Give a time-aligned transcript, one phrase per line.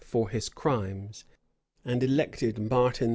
[0.03, 1.23] for his crimes,
[1.85, 3.09] and elected Martin V.